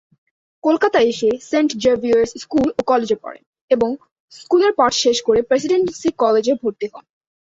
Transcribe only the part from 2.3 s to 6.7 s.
school ও কলেজে পড়েন এবং স্কুলের পাঠ শেষ করে প্রেসিডেন্সি কলেজে